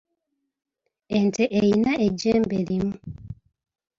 Ente 1.17 1.43
eyina 1.59 1.91
ejjembe 2.05 2.57
limu. 2.67 2.91